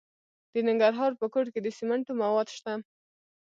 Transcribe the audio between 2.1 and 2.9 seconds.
مواد شته.